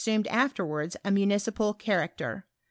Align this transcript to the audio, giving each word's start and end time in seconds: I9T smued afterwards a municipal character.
I9T 0.01 0.23
smued 0.23 0.27
afterwards 0.31 0.97
a 1.05 1.11
municipal 1.11 1.75
character. 1.75 2.47